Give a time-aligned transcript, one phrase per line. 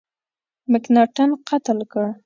[0.71, 2.05] مکناټن قتل کړ.